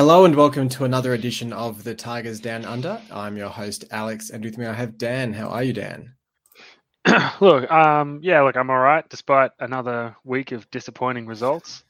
[0.00, 2.98] Hello and welcome to another edition of the Tigers Down Under.
[3.10, 5.34] I'm your host Alex, and with me I have Dan.
[5.34, 6.14] How are you, Dan?
[7.42, 11.84] look, um, yeah, look, I'm all right despite another week of disappointing results.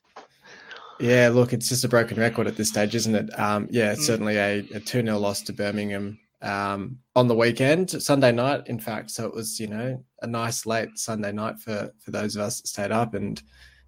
[0.98, 3.38] Yeah, look, it's just a broken record at this stage, isn't it?
[3.38, 4.06] Um, yeah, it's mm.
[4.06, 8.80] certainly a, a 2 0 loss to Birmingham um, on the weekend, Sunday night, in
[8.80, 9.12] fact.
[9.12, 12.60] So it was, you know, a nice late Sunday night for, for those of us
[12.60, 13.40] that stayed up and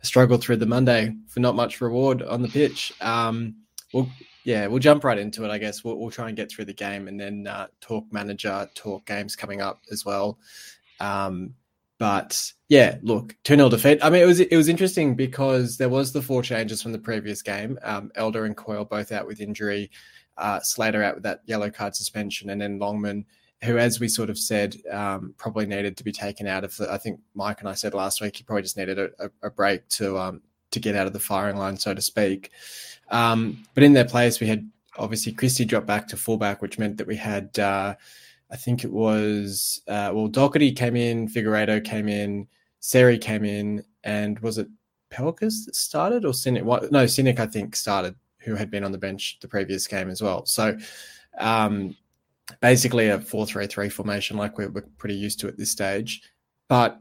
[0.03, 2.93] struggled through the Monday for not much reward on the pitch.
[3.01, 3.57] Um,
[3.93, 4.09] we'll,
[4.45, 5.85] yeah, we'll jump right into it, I guess.
[5.85, 9.37] We'll, we'll try and get through the game and then uh, talk manager, talk games
[9.37, 10.39] coming up as well.
[11.01, 11.55] Um,
[12.03, 14.01] but yeah, look, 2 0 defeat.
[14.03, 16.99] I mean, it was it was interesting because there was the four changes from the
[16.99, 17.79] previous game.
[17.85, 19.89] Um, Elder and Coyle both out with injury,
[20.37, 23.25] uh, Slater out with that yellow card suspension, and then Longman,
[23.63, 26.93] who, as we sort of said, um, probably needed to be taken out of the.
[26.93, 29.87] I think Mike and I said last week he probably just needed a, a break
[29.91, 30.43] to um,
[30.73, 32.51] to get out of the firing line, so to speak.
[33.11, 36.97] Um, but in their place, we had obviously Christie dropped back to fullback, which meant
[36.97, 37.59] that we had.
[37.59, 37.95] Uh,
[38.51, 42.47] I think it was uh, well, Docherty came in, Figueiredo came in,
[42.81, 44.69] Seri came in, and was it
[45.11, 46.65] Pelkas that started or Sinik?
[46.91, 50.21] No, Sinik I think started, who had been on the bench the previous game as
[50.21, 50.45] well.
[50.45, 50.77] So
[51.39, 51.97] um,
[52.61, 56.23] basically a four-three-three formation like we're, we're pretty used to at this stage,
[56.69, 57.01] but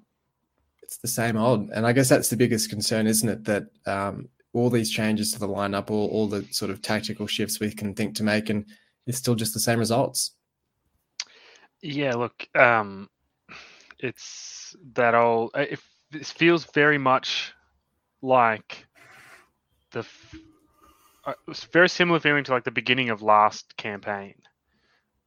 [0.92, 1.70] it's the same old.
[1.70, 3.46] And I guess that's the biggest concern, isn't it?
[3.46, 7.62] That um, all these changes to the lineup, all, all the sort of tactical shifts
[7.62, 8.66] we can think to make, and
[9.08, 10.32] it's still just the same results.
[11.82, 13.10] Yeah, look, um,
[14.00, 15.52] it's that old.
[15.56, 15.80] Uh, it,
[16.26, 17.54] feels very much
[18.22, 18.86] like
[19.92, 20.06] the.
[21.24, 24.36] Uh, it's very similar feeling to like the beginning of last campaign,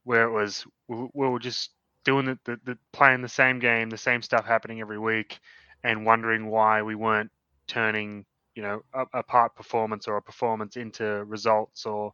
[0.03, 1.71] where it was we, we were just
[2.05, 5.39] doing the, the, the playing the same game, the same stuff happening every week,
[5.83, 7.31] and wondering why we weren't
[7.67, 12.13] turning you know a, a part performance or a performance into results or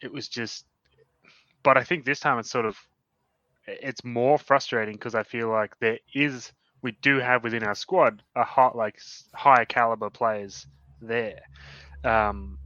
[0.00, 0.64] it was just
[1.62, 2.78] but i think this time it's sort of
[3.66, 6.52] it's more frustrating because I feel like there is
[6.82, 8.98] we do have within our squad a hot like
[9.34, 10.66] higher caliber players
[11.00, 11.40] there.
[12.04, 12.58] Um,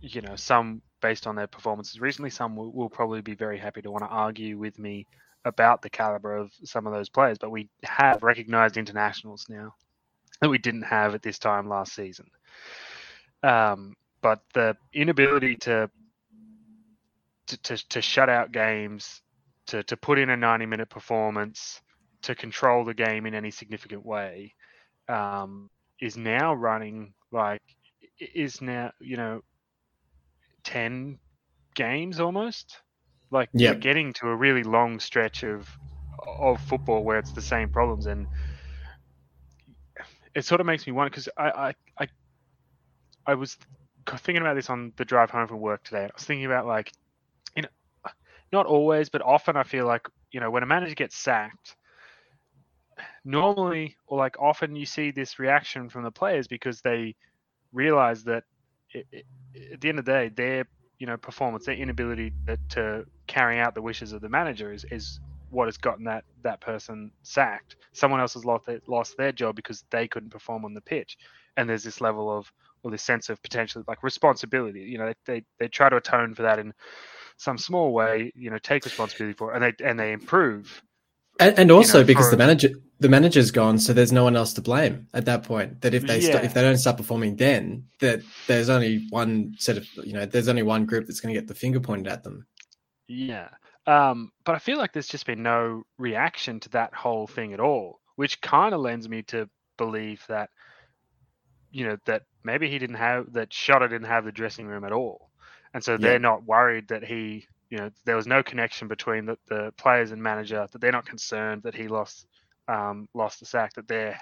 [0.00, 3.82] you know, some based on their performances recently, some will, will probably be very happy
[3.82, 5.06] to want to argue with me
[5.44, 7.38] about the caliber of some of those players.
[7.38, 9.74] But we have recognized internationals now
[10.40, 12.26] that we didn't have at this time last season.
[13.42, 15.90] Um, but the inability to
[17.46, 19.20] to, to, to shut out games
[19.66, 21.80] to, to put in a 90 minute performance
[22.22, 24.54] to control the game in any significant way
[25.08, 25.68] um,
[26.00, 27.62] is now running like
[28.18, 29.42] is now you know
[30.64, 31.18] 10
[31.74, 32.78] games almost
[33.34, 35.68] like we're getting to a really long stretch of
[36.40, 38.28] of football where it's the same problems and
[40.34, 42.08] it sort of makes me wonder because I, I i
[43.26, 43.58] i was
[44.18, 46.92] thinking about this on the drive home from work today i was thinking about like
[47.56, 47.68] you know
[48.54, 51.76] not always, but often I feel like, you know, when a manager gets sacked,
[53.24, 57.16] normally or like often you see this reaction from the players because they
[57.72, 58.44] realize that
[58.92, 59.26] it, it,
[59.72, 60.68] at the end of the day, their
[60.98, 64.84] you know performance, their inability to, to carry out the wishes of the manager is,
[64.90, 67.76] is what has gotten that that person sacked.
[67.92, 71.16] Someone else has lost their, lost their job because they couldn't perform on the pitch,
[71.56, 72.50] and there's this level of
[72.82, 74.80] or this sense of potential like responsibility.
[74.80, 76.74] You know, they, they, they try to atone for that in
[77.36, 80.82] some small way, you know, take responsibility for it, and they and they improve.
[81.40, 84.52] And, and also know, because the manager the manager's gone, so there's no one else
[84.54, 85.80] to blame at that point.
[85.80, 86.32] That if they yeah.
[86.32, 90.26] st- if they don't start performing, then that there's only one set of you know
[90.26, 92.46] there's only one group that's going to get the finger pointed at them.
[93.08, 93.48] Yeah,
[93.86, 97.60] um, but I feel like there's just been no reaction to that whole thing at
[97.60, 100.50] all, which kind of lends me to believe that
[101.72, 104.92] you know that maybe he didn't have that Shota didn't have the dressing room at
[104.92, 105.30] all
[105.74, 106.18] and so they're yeah.
[106.18, 110.22] not worried that he, you know, there was no connection between the, the players and
[110.22, 110.64] manager.
[110.70, 112.24] That they're not concerned that he lost
[112.68, 113.72] um, lost the sack.
[113.74, 114.16] That they're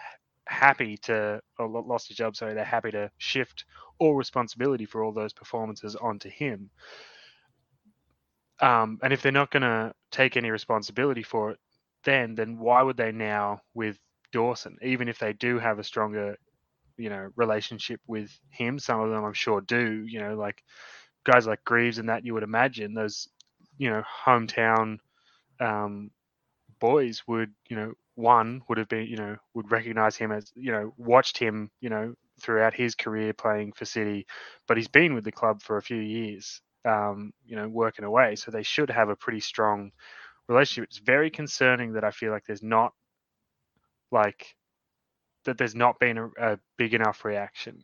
[0.46, 2.34] happy to lost his job.
[2.34, 3.66] Sorry, they're happy to shift
[3.98, 6.70] all responsibility for all those performances onto him.
[8.58, 11.58] Um, and if they're not going to take any responsibility for it,
[12.04, 13.98] then then why would they now with
[14.32, 16.38] Dawson, even if they do have a stronger,
[16.96, 18.78] you know, relationship with him?
[18.78, 20.06] Some of them, I'm sure, do.
[20.08, 20.64] You know, like
[21.24, 23.28] guys like Greaves and that you would imagine those
[23.78, 24.98] you know hometown
[25.60, 26.10] um,
[26.80, 30.72] boys would you know one would have been you know would recognize him as you
[30.72, 34.26] know watched him you know throughout his career playing for City,
[34.66, 38.34] but he's been with the club for a few years, um, you know, working away.
[38.36, 39.92] So they should have a pretty strong
[40.48, 40.90] relationship.
[40.90, 42.92] It's very concerning that I feel like there's not
[44.10, 44.54] like
[45.44, 47.82] that there's not been a, a big enough reaction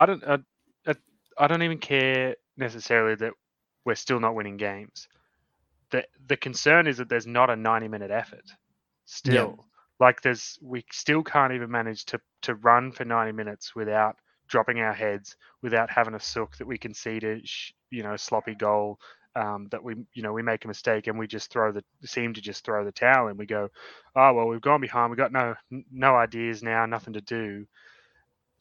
[0.00, 0.24] I don't.
[0.24, 0.38] I,
[0.86, 0.94] I,
[1.38, 3.32] I don't even care necessarily that
[3.84, 5.08] we're still not winning games.
[5.90, 8.44] The the concern is that there's not a 90 minute effort.
[9.06, 9.64] Still, yeah.
[9.98, 14.16] like there's we still can't even manage to to run for 90 minutes without
[14.48, 17.40] dropping our heads, without having a sook that we concede a
[17.90, 18.98] you know sloppy goal.
[19.36, 22.34] Um, that we you know we make a mistake and we just throw the seem
[22.34, 23.70] to just throw the towel and we go
[24.16, 25.54] oh well we've gone behind we've got no
[25.92, 27.64] no ideas now nothing to do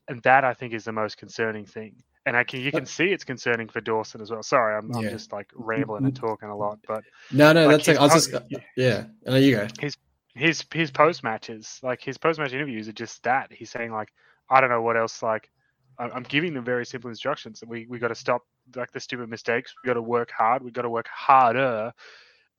[0.10, 2.04] and that I think is the most concerning thing.
[2.30, 4.44] And I can you can see it's concerning for Dawson as well.
[4.44, 6.28] Sorry, I'm, I'm just like rambling and mm-hmm.
[6.28, 9.06] talking a lot, but no, no, like that's like, I was just uh, yeah.
[9.26, 9.68] No, you go.
[9.80, 9.98] His
[10.36, 14.10] his his post matches, like his post match interviews, are just that he's saying like
[14.48, 15.24] I don't know what else.
[15.24, 15.50] Like
[15.98, 17.64] I'm giving them very simple instructions.
[17.66, 18.44] We we got to stop
[18.76, 19.74] like the stupid mistakes.
[19.84, 20.62] We got to work hard.
[20.62, 21.94] We got to work harder,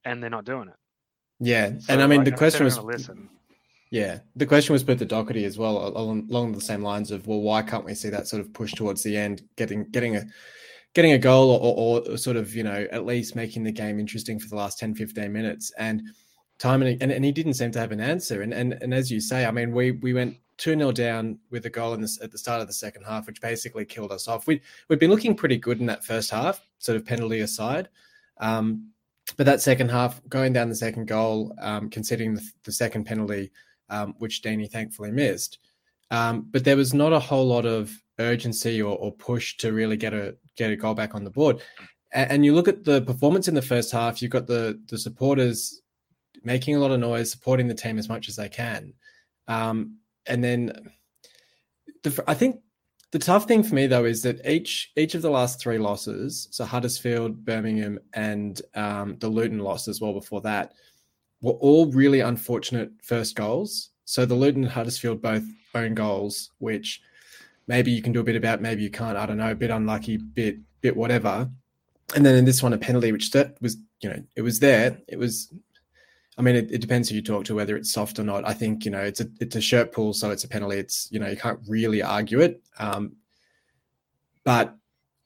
[0.05, 0.75] and they're not doing it.
[1.39, 3.29] Yeah, so, and I mean like, the question was listen.
[3.91, 7.27] Yeah, the question was put to Docherty as well, along, along the same lines of,
[7.27, 10.25] well, why can't we see that sort of push towards the end, getting getting a
[10.95, 14.39] getting a goal or, or, sort of you know at least making the game interesting
[14.39, 15.73] for the last 10 15 minutes?
[15.77, 16.03] And
[16.59, 18.43] time and, and, and he didn't seem to have an answer.
[18.43, 21.67] And and, and as you say i mean we we went 2 0 down with
[21.67, 24.47] a goal at the start of the second half which basically killed us off.
[24.47, 27.89] We, we've been looking pretty good in that first half sort of penalty aside.
[28.39, 28.91] Um,
[29.37, 33.51] but that second half going down the second goal um, conceding the, the second penalty
[33.91, 35.59] um, which Danny thankfully missed.
[36.11, 39.97] Um, but there was not a whole lot of urgency or, or, push to really
[39.97, 41.63] get a get a goal back on the board.
[42.13, 44.21] And, and, you look at the performance in the first half.
[44.21, 45.81] You've got the the supporters
[46.43, 48.93] making a lot of noise, supporting the team as much as they can,
[49.47, 50.91] um, and then
[52.03, 52.61] the, I think
[53.13, 56.49] the tough thing for me though is that each each of the last three losses,
[56.51, 60.73] so Huddersfield, Birmingham, and um, the Luton loss as well before that,
[61.41, 63.91] were all really unfortunate first goals.
[64.05, 65.45] So the Luton and Huddersfield both
[65.75, 67.01] own goals, which
[67.67, 69.17] maybe you can do a bit about, maybe you can't.
[69.17, 71.49] I don't know, a bit unlucky, bit bit whatever.
[72.15, 74.99] And then in this one, a penalty, which that was, you know, it was there.
[75.09, 75.53] It was.
[76.37, 78.49] I mean, it, it, depends who you talk to whether it's soft or not.
[78.49, 80.79] I think you know it's a it's a shirt pull, so it's a penalty.
[80.79, 82.63] It's you know you can't really argue it.
[82.79, 83.17] Um,
[84.43, 84.75] but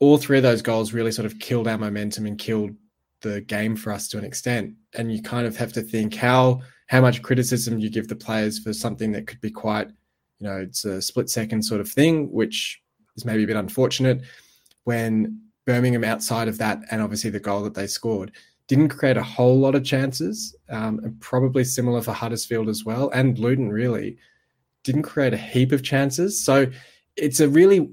[0.00, 2.74] all three of those goals really sort of killed our momentum and killed
[3.24, 4.74] the game for us to an extent.
[4.94, 8.58] And you kind of have to think how how much criticism you give the players
[8.58, 9.88] for something that could be quite,
[10.38, 12.80] you know, it's a split second sort of thing, which
[13.16, 14.22] is maybe a bit unfortunate.
[14.84, 18.32] When Birmingham outside of that, and obviously the goal that they scored,
[18.68, 23.10] didn't create a whole lot of chances, um, and probably similar for Huddersfield as well,
[23.10, 24.18] and Luton really
[24.82, 26.38] didn't create a heap of chances.
[26.38, 26.66] So
[27.16, 27.90] it's a really,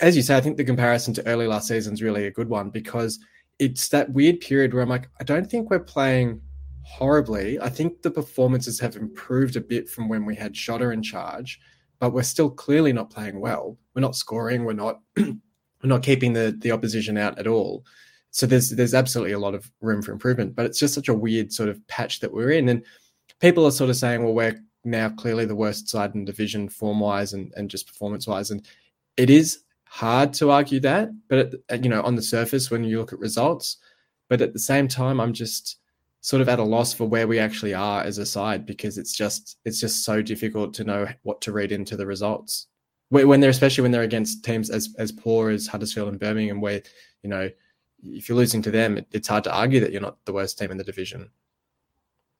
[0.00, 2.48] as you say, I think the comparison to early last season is really a good
[2.48, 3.18] one because
[3.58, 6.40] it's that weird period where I'm like, I don't think we're playing
[6.82, 7.60] horribly.
[7.60, 11.60] I think the performances have improved a bit from when we had Shota in charge,
[11.98, 13.78] but we're still clearly not playing well.
[13.94, 14.64] We're not scoring.
[14.64, 15.38] We're not we're
[15.82, 17.84] not keeping the the opposition out at all.
[18.30, 20.54] So there's there's absolutely a lot of room for improvement.
[20.56, 22.84] But it's just such a weird sort of patch that we're in, and
[23.40, 27.00] people are sort of saying, well, we're now clearly the worst side in division form
[27.00, 28.66] wise and and just performance wise, and
[29.16, 29.60] it is
[29.94, 33.18] hard to argue that, but at, you know, on the surface when you look at
[33.18, 33.78] results,
[34.28, 35.78] but at the same time, I'm just
[36.20, 39.14] sort of at a loss for where we actually are as a side because it's
[39.14, 42.66] just it's just so difficult to know what to read into the results
[43.22, 46.82] when they're especially when they're against teams as as poor as Huddersfield and Birmingham, where
[47.22, 47.48] you know
[48.02, 50.70] if you're losing to them, it's hard to argue that you're not the worst team
[50.70, 51.30] in the division.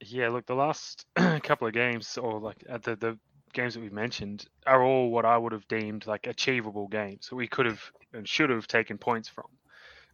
[0.01, 3.17] Yeah, look, the last couple of games, or like at the the
[3.55, 7.35] games that we've mentioned are all what I would have deemed like achievable games that
[7.35, 7.81] we could have
[8.13, 9.47] and should have taken points from.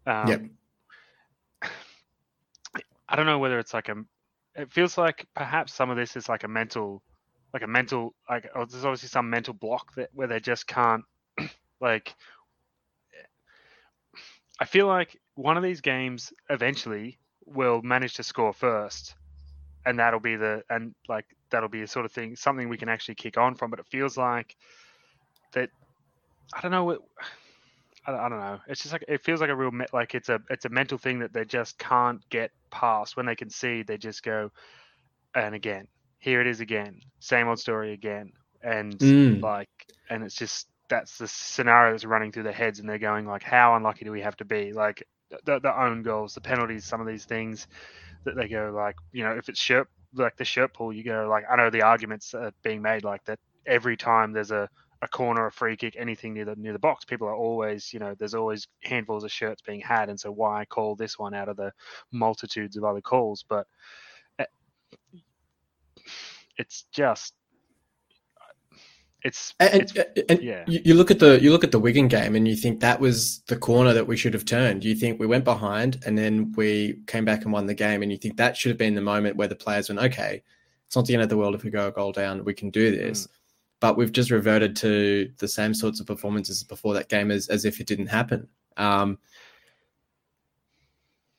[0.05, 0.41] Um, yep.
[3.09, 3.95] I don't know whether it's like a.
[4.55, 7.01] It feels like perhaps some of this is like a mental,
[7.53, 11.03] like a mental, like oh, there's obviously some mental block that where they just can't,
[11.81, 12.15] like.
[14.59, 19.15] I feel like one of these games eventually will manage to score first,
[19.85, 22.89] and that'll be the and like that'll be a sort of thing something we can
[22.89, 23.69] actually kick on from.
[23.69, 24.55] But it feels like
[25.53, 25.69] that
[26.53, 26.99] I don't know what
[28.07, 28.59] I, I don't know.
[28.67, 31.19] It's just like it feels like a real like it's a it's a mental thing
[31.19, 33.15] that they just can't get past.
[33.15, 34.51] When they can see, they just go
[35.35, 35.87] and again
[36.21, 38.31] here it is again, same old story again,
[38.63, 39.41] and mm.
[39.41, 39.69] like
[40.09, 43.43] and it's just that's the scenario that's running through their heads, and they're going like,
[43.43, 44.71] how unlucky do we have to be?
[44.71, 45.03] Like
[45.45, 47.67] the, the own goals, the penalties, some of these things
[48.23, 51.27] that they go like, you know, if it's shirt like the shirt pull, you go
[51.29, 54.69] like, I know the arguments are being made like that every time there's a,
[55.01, 57.99] a corner, a free kick, anything near the near the box, people are always, you
[57.99, 61.49] know, there's always handfuls of shirts being had, and so why call this one out
[61.49, 61.71] of the
[62.11, 63.43] multitudes of other calls?
[63.47, 63.67] But
[64.39, 64.45] eh,
[66.57, 67.33] it's just
[69.23, 69.93] it's, and, it's
[70.29, 70.63] and, yeah.
[70.67, 72.99] you, you look at the you look at the Wigan game and you think that
[72.99, 74.83] was the corner that we should have turned.
[74.83, 78.11] You think we went behind and then we came back and won the game, and
[78.11, 80.41] you think that should have been the moment where the players went, okay,
[80.87, 82.69] it's not the end of the world if we go a goal down, we can
[82.69, 83.27] do this.
[83.27, 83.29] Mm.
[83.79, 87.65] But we've just reverted to the same sorts of performances before that game as, as
[87.65, 88.47] if it didn't happen.
[88.77, 89.17] Um,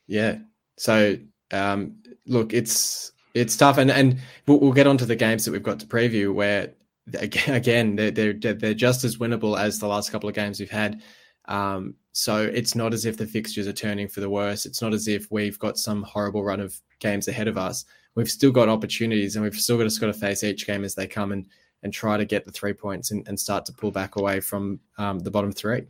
[0.06, 0.38] yeah.
[0.76, 1.16] So
[1.52, 1.96] um,
[2.26, 5.80] look, it's it's tough, and and we'll, we'll get onto the games that we've got
[5.80, 6.72] to preview where
[7.14, 11.02] again they're they're they're just as winnable as the last couple of games we've had.
[11.47, 14.66] Um, so it's not as if the fixtures are turning for the worse.
[14.66, 17.85] It's not as if we've got some horrible run of games ahead of us.
[18.14, 20.94] We've still got opportunities, and we've still got, just got to face each game as
[20.94, 21.47] they come and
[21.82, 24.78] and try to get the three points and, and start to pull back away from
[24.99, 25.82] um, the bottom three.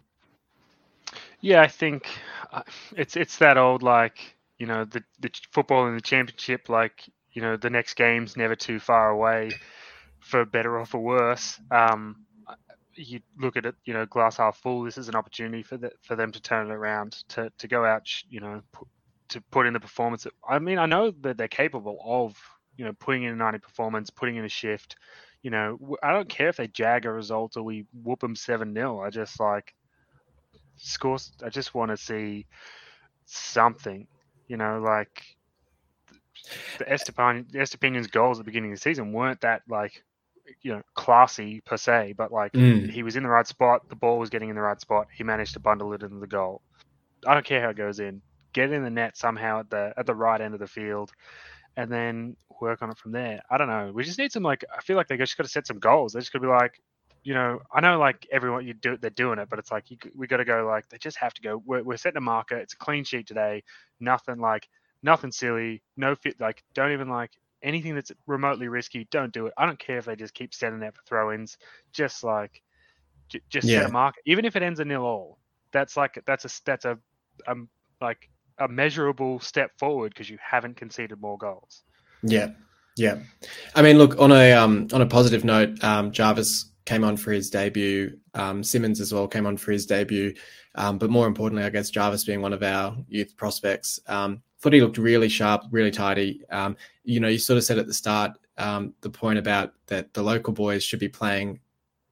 [1.41, 2.07] Yeah, I think
[2.53, 2.63] uh,
[2.97, 7.43] it's it's that old like you know the the football in the championship like you
[7.43, 9.51] know the next game's never too far away
[10.23, 11.61] for better or for worse.
[11.71, 12.25] Um,
[12.95, 14.83] you look at it, you know, glass half full.
[14.83, 17.85] This is an opportunity for the, for them to turn it around, to to go
[17.85, 18.89] out, you know, put,
[19.31, 20.27] to put in the performance.
[20.49, 22.37] I mean, I know that they're capable of,
[22.77, 24.97] you know, putting in a 90 performance, putting in a shift.
[25.43, 28.75] You know, I don't care if they jag a result or we whoop them seven
[28.75, 29.75] 0 I just like
[30.77, 31.33] scores.
[31.45, 32.47] I just want to see
[33.25, 34.07] something.
[34.49, 35.23] You know, like
[36.79, 40.05] the Estupiñán, Estupiñán's goals at the beginning of the season weren't that like
[40.63, 42.91] you know classy per se, but like mm.
[42.91, 43.89] he was in the right spot.
[43.89, 45.09] The ball was getting in the right spot.
[45.15, 46.63] He managed to bundle it into the goal.
[47.27, 48.23] I don't care how it goes in.
[48.53, 51.13] Get in the net somehow at the at the right end of the field,
[51.77, 53.43] and then work on it from there.
[53.51, 53.91] I don't know.
[53.95, 54.65] We just need some like.
[54.77, 56.13] I feel like they just got to set some goals.
[56.13, 56.81] They just got to be like,
[57.25, 59.91] you know, I know like everyone you do it they're doing it, but it's like
[59.91, 61.63] you, we got to go like they just have to go.
[61.65, 62.57] We're, we're setting a marker.
[62.57, 63.63] It's a clean sheet today.
[64.01, 64.69] Nothing like
[65.03, 65.83] nothing silly.
[65.97, 66.41] No fit.
[66.41, 67.31] Like don't even like
[67.63, 69.55] anything that's remotely risky, don't do it.
[69.57, 71.59] I don't care if they just keep setting it for throw-ins.
[71.93, 72.63] Just like,
[73.29, 73.81] j- just yeah.
[73.81, 75.39] set a mark, even if it ends a nil all.
[75.73, 76.99] That's like that's a that's a
[77.47, 77.69] um
[78.01, 78.29] like
[78.59, 81.83] a measurable step forward because you haven't conceded more goals.
[82.23, 82.51] Yeah,
[82.97, 83.19] yeah.
[83.75, 87.33] I mean, look on a um on a positive note, um, Jarvis came on for
[87.33, 88.19] his debut.
[88.35, 90.35] Um, Simons as well came on for his debut.
[90.75, 94.73] Um, but more importantly, I guess Jarvis being one of our youth prospects, um, thought
[94.73, 96.43] he looked really sharp, really tidy.
[96.51, 100.15] Um, you know, you sort of said at the start um, the point about that
[100.15, 101.61] the local boys should be playing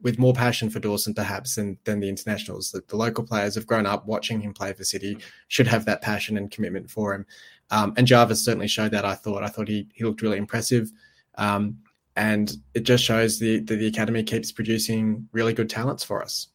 [0.03, 2.71] with more passion for Dawson, perhaps, than, than the internationals.
[2.73, 6.03] That the local players have grown up watching him play for City, should have that
[6.03, 7.27] passion and commitment for him.
[7.71, 9.05] Um, and Jarvis certainly showed that.
[9.05, 9.45] I thought.
[9.45, 10.91] I thought he he looked really impressive,
[11.37, 11.79] um,
[12.17, 16.49] and it just shows the the academy keeps producing really good talents for us.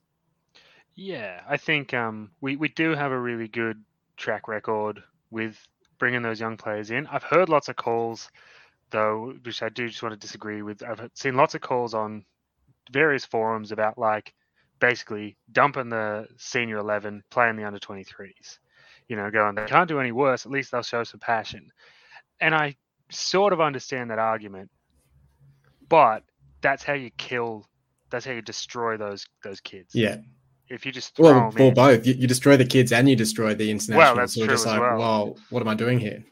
[0.95, 3.83] Yeah, I think um, we we do have a really good
[4.17, 5.57] track record with
[5.97, 7.07] bringing those young players in.
[7.07, 8.29] I've heard lots of calls,
[8.91, 10.83] though, which I do just want to disagree with.
[10.83, 12.25] I've seen lots of calls on
[12.91, 14.33] various forums about like
[14.79, 18.59] basically dumping the senior 11, playing the under 23s.
[19.07, 20.45] You know, going, they can't do any worse.
[20.45, 21.71] At least they'll show some passion.
[22.39, 22.75] And I
[23.09, 24.71] sort of understand that argument,
[25.89, 26.23] but
[26.61, 27.67] that's how you kill,
[28.09, 29.93] that's how you destroy those those kids.
[29.93, 30.17] Yeah
[30.69, 33.69] if you just well, for both, you, you, destroy the kids and you destroy the
[33.69, 33.99] international.
[33.99, 34.97] Well, that's so true just like, well.
[34.97, 36.23] well, what am I doing here?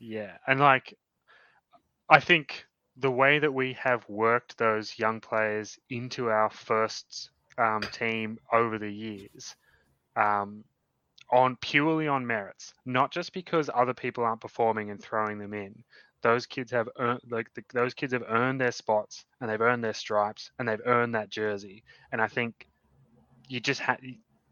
[0.00, 0.96] Yeah, and like,
[2.08, 2.64] I think
[2.96, 8.78] the way that we have worked those young players into our first um, team over
[8.78, 9.54] the years,
[10.16, 10.64] um,
[11.30, 15.84] on purely on merits, not just because other people aren't performing and throwing them in.
[16.22, 19.84] Those kids have earned, like the, those kids have earned their spots and they've earned
[19.84, 21.84] their stripes and they've earned that jersey.
[22.12, 22.66] And I think
[23.48, 23.98] you just have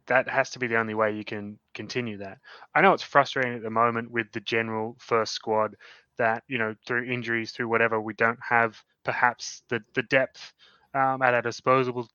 [0.07, 2.39] that has to be the only way you can continue that.
[2.75, 5.77] I know it's frustrating at the moment with the general first squad
[6.19, 10.53] that you know through injuries, through whatever, we don't have perhaps the the depth
[10.95, 12.09] um, at our disposal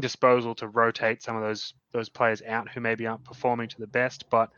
[0.00, 3.86] disposal to rotate some of those those players out who maybe aren't performing to the
[3.86, 4.24] best.
[4.30, 4.50] But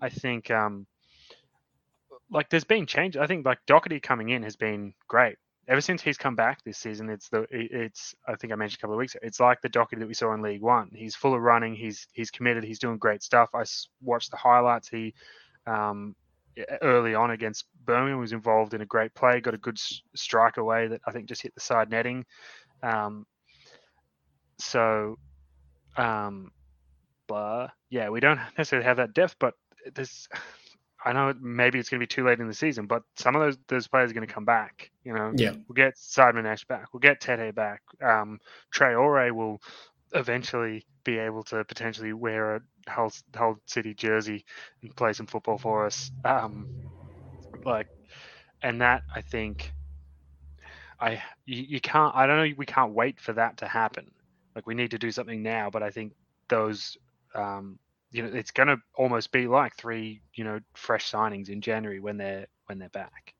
[0.00, 0.86] I think um,
[2.30, 3.16] like there's been change.
[3.16, 5.36] I think like Docherty coming in has been great
[5.68, 8.82] ever since he's come back this season, it's the it's I think I mentioned a
[8.82, 9.14] couple of weeks.
[9.14, 10.90] Ago, it's like the Docherty that we saw in League One.
[10.94, 11.74] He's full of running.
[11.74, 12.64] He's he's committed.
[12.64, 13.50] He's doing great stuff.
[13.54, 13.64] I
[14.00, 14.88] watched the highlights.
[14.88, 15.14] He
[15.66, 16.14] um,
[16.82, 19.40] early on against Birmingham was involved in a great play.
[19.40, 19.78] Got a good
[20.14, 22.24] strike away that I think just hit the side netting.
[22.82, 23.26] Um,
[24.58, 25.16] so,
[25.96, 26.50] um,
[27.26, 29.54] but yeah, we don't necessarily have that depth, but
[29.94, 30.28] there's
[31.06, 33.42] I know maybe it's going to be too late in the season, but some of
[33.42, 34.90] those those players are going to come back.
[35.04, 37.82] You know, yeah, we'll get Saïd Ash back, we'll get Tetteh back.
[38.02, 38.40] Um,
[38.74, 39.62] Traore will
[40.12, 44.44] eventually be able to potentially wear a Hull, Hull City jersey
[44.82, 46.10] and play some football for us.
[46.24, 46.66] Um,
[47.64, 47.86] like,
[48.62, 49.72] and that I think,
[51.00, 52.16] I you, you can't.
[52.16, 52.54] I don't know.
[52.56, 54.10] We can't wait for that to happen.
[54.56, 55.70] Like we need to do something now.
[55.70, 56.14] But I think
[56.48, 56.96] those,
[57.34, 57.78] um,
[58.10, 62.00] you know, it's going to almost be like three, you know, fresh signings in January
[62.00, 63.34] when they're when they're back.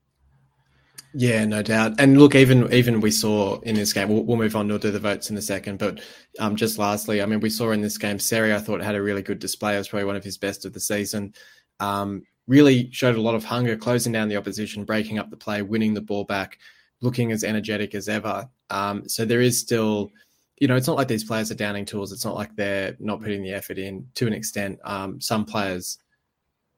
[1.13, 1.93] Yeah, no doubt.
[1.99, 4.67] And look, even even we saw in this game, we'll, we'll move on.
[4.67, 5.79] We'll do the votes in a second.
[5.79, 6.01] But
[6.39, 9.01] um, just lastly, I mean, we saw in this game, Seri, I thought had a
[9.01, 9.75] really good display.
[9.75, 11.33] It was probably one of his best of the season.
[11.79, 15.61] Um, really showed a lot of hunger, closing down the opposition, breaking up the play,
[15.61, 16.59] winning the ball back,
[17.01, 18.49] looking as energetic as ever.
[18.69, 20.11] Um, so there is still,
[20.59, 22.11] you know, it's not like these players are downing tools.
[22.11, 24.79] It's not like they're not putting the effort in to an extent.
[24.83, 25.99] Um, some players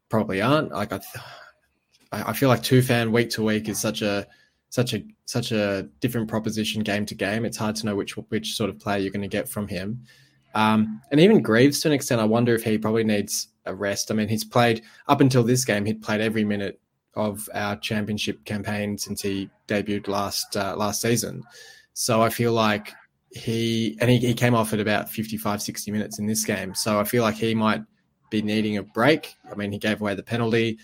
[0.09, 0.71] probably aren't.
[0.71, 0.99] Like I,
[2.11, 4.27] I feel like Tufan week to week is such a
[4.69, 7.45] such a such a different proposition game to game.
[7.45, 10.03] It's hard to know which which sort of player you're going to get from him.
[10.55, 14.09] Um, and even Greaves, to an extent, I wonder if he probably needs a rest.
[14.09, 16.79] I mean, he's played up until this game, he'd played every minute
[17.15, 21.43] of our championship campaign since he debuted last uh, last season.
[21.93, 22.93] So I feel like
[23.31, 26.73] he and he, he came off at about 55, 60 minutes in this game.
[26.73, 27.83] So I feel like he might
[28.29, 29.35] be needing a break.
[29.51, 30.79] I mean, he gave away the penalty.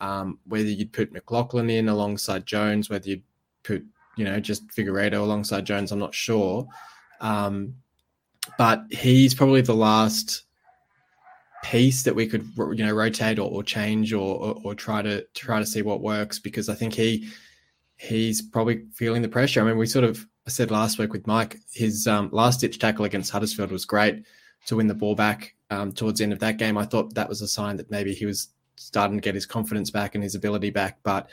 [0.00, 3.22] Um, whether you'd put McLoughlin in alongside Jones, whether you'd
[3.62, 3.84] put,
[4.16, 6.66] you know, just Figueiredo alongside Jones, I'm not sure.
[7.20, 7.74] Um,
[8.58, 10.42] but he's probably the last
[11.62, 15.24] piece that we could, you know, rotate or, or change or, or, or try to
[15.34, 17.28] try to see what works because I think he
[17.96, 19.60] he's probably feeling the pressure.
[19.60, 22.78] I mean, we sort of I said last week with Mike, his um, last ditch
[22.78, 24.24] tackle against Huddersfield was great
[24.66, 26.76] to win the ball back um, towards the end of that game.
[26.76, 29.90] I thought that was a sign that maybe he was starting to get his confidence
[29.90, 30.98] back and his ability back.
[31.02, 31.30] But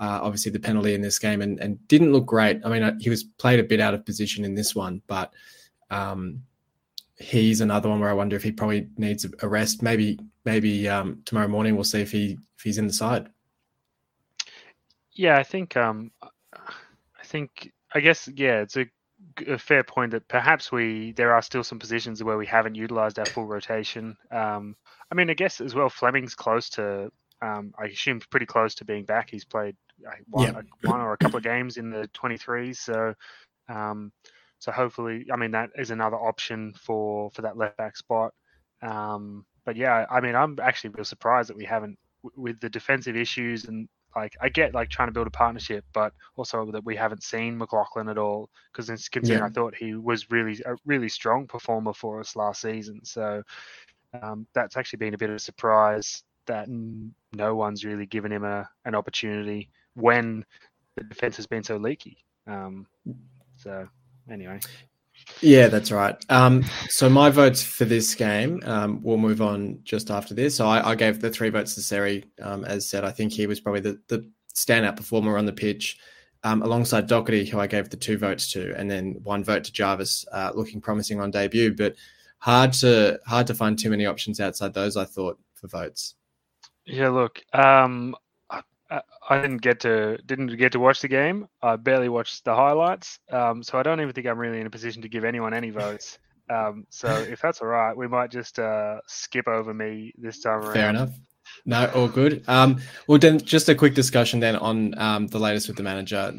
[0.00, 2.60] uh, obviously, the penalty in this game and, and didn't look great.
[2.64, 5.32] I mean, uh, he was played a bit out of position in this one, but
[5.90, 6.42] um,
[7.16, 9.82] he's another one where I wonder if he probably needs a rest.
[9.82, 13.28] Maybe maybe um, tomorrow morning we'll see if he if he's in the side.
[15.12, 18.86] Yeah, I think um, I think I guess yeah, it's a,
[19.46, 23.18] a, fair point that perhaps we there are still some positions where we haven't utilized
[23.18, 24.16] our full rotation.
[24.30, 24.76] Um,
[25.10, 27.10] I mean, I guess as well, Fleming's close to.
[27.40, 29.30] Um, I assume pretty close to being back.
[29.30, 30.90] He's played uh, one, yeah.
[30.90, 33.14] one or a couple of games in the 23s, so
[33.68, 34.12] um,
[34.58, 38.34] so hopefully, I mean, that is another option for for that left back spot.
[38.82, 41.98] Um, but yeah, I mean, I'm actually real surprised that we haven't
[42.36, 43.88] with the defensive issues and
[44.18, 47.56] like I get like trying to build a partnership, but also that we haven't seen
[47.56, 49.46] McLoughlin at all because considering yeah.
[49.46, 53.04] I thought he was really a really strong performer for us last season.
[53.04, 53.42] So
[54.20, 58.44] um, that's actually been a bit of a surprise that no one's really given him
[58.44, 60.44] a an opportunity when
[60.96, 62.18] the defense has been so leaky.
[62.46, 62.86] Um,
[63.56, 63.88] so
[64.30, 64.60] anyway.
[65.40, 66.16] Yeah, that's right.
[66.28, 70.56] Um, so my votes for this game, um, we'll move on just after this.
[70.56, 72.24] So I, I gave the three votes to Seri.
[72.42, 75.98] Um, as said, I think he was probably the, the standout performer on the pitch,
[76.44, 79.72] um, alongside Docherty, who I gave the two votes to, and then one vote to
[79.72, 81.94] Jarvis, uh, looking promising on debut, but
[82.38, 84.96] hard to hard to find too many options outside those.
[84.96, 86.14] I thought for votes.
[86.84, 88.14] Yeah, look, um,
[88.90, 91.46] I didn't get to didn't get to watch the game.
[91.62, 94.70] I barely watched the highlights, um, so I don't even think I'm really in a
[94.70, 96.18] position to give anyone any votes.
[96.48, 100.60] Um, so if that's all right, we might just uh, skip over me this time
[100.60, 100.72] around.
[100.72, 101.10] Fair enough.
[101.64, 102.44] No, all good.
[102.48, 106.34] Um, well, then just a quick discussion then on um, the latest with the manager.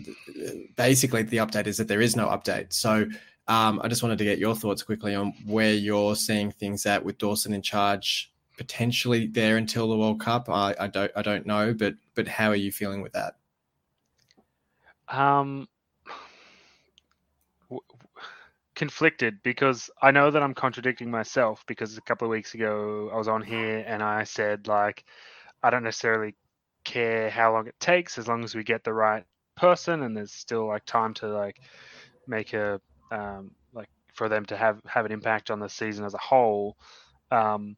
[0.75, 2.73] Basically, the update is that there is no update.
[2.73, 3.07] So
[3.47, 7.03] um, I just wanted to get your thoughts quickly on where you're seeing things at
[7.03, 10.49] with Dawson in charge potentially there until the World Cup.
[10.49, 13.35] I, I don't I don't know, but but how are you feeling with that?
[15.07, 15.69] Um,
[17.69, 17.79] w-
[18.75, 23.17] conflicted because I know that I'm contradicting myself because a couple of weeks ago I
[23.17, 25.05] was on here and I said like
[25.63, 26.35] I don't necessarily
[26.83, 29.23] care how long it takes as long as we get the right
[29.55, 31.61] person and there's still like time to like
[32.27, 36.13] make a um, like for them to have have an impact on the season as
[36.13, 36.75] a whole.
[37.31, 37.77] Um,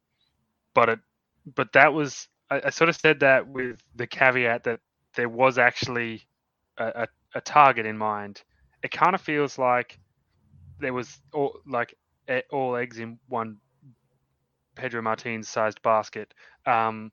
[0.74, 0.98] but it
[1.54, 4.80] but that was I, I, sort of said that with the caveat that
[5.14, 6.22] there was actually
[6.78, 8.42] a, a, a target in mind.
[8.82, 9.98] It kind of feels like
[10.80, 11.94] there was all like
[12.50, 13.58] all eggs in one
[14.74, 16.32] Pedro Martins sized basket.
[16.66, 17.12] Um,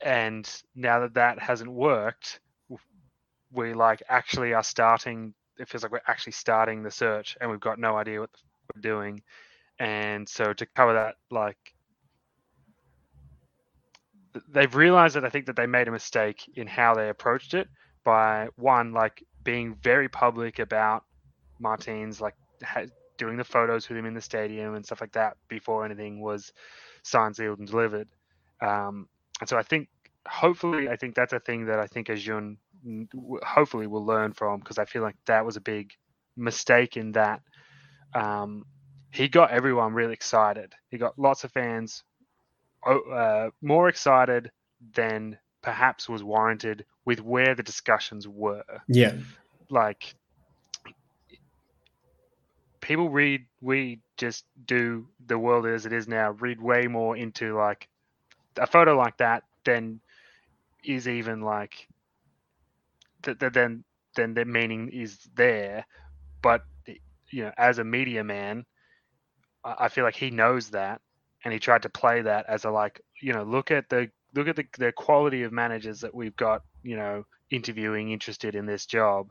[0.00, 2.40] and now that that hasn't worked,
[3.52, 5.34] we like actually are starting.
[5.58, 8.30] It feels like we're actually starting the search, and we've got no idea what
[8.74, 9.22] we're doing.
[9.78, 11.73] And so to cover that, like
[14.48, 17.68] they've realized that I think that they made a mistake in how they approached it
[18.04, 21.04] by one like being very public about
[21.58, 25.36] Martins like ha- doing the photos with him in the stadium and stuff like that
[25.48, 26.52] before anything was
[27.02, 28.08] signed, sealed, and delivered.
[28.60, 29.08] Um,
[29.40, 29.88] and so I think
[30.26, 32.56] hopefully I think that's a thing that I think Acun
[33.42, 35.92] hopefully will learn from because I feel like that was a big
[36.36, 37.40] mistake in that
[38.14, 38.64] um,
[39.10, 40.74] he got everyone really excited.
[40.90, 42.02] He got lots of fans
[42.86, 44.50] uh, more excited
[44.94, 48.64] than perhaps was warranted with where the discussions were.
[48.88, 49.14] Yeah.
[49.70, 50.14] Like
[52.80, 57.56] people read we just do the world as it is now read way more into
[57.56, 57.88] like
[58.58, 60.00] a photo like that than
[60.84, 61.88] is even like
[63.22, 63.82] th- th- then
[64.16, 65.86] then the meaning is there
[66.42, 66.62] but
[67.30, 68.66] you know as a media man
[69.64, 71.00] I feel like he knows that,
[71.44, 74.48] and he tried to play that as a like, you know, look at the look
[74.48, 78.86] at the, the quality of managers that we've got, you know, interviewing interested in this
[78.86, 79.30] job.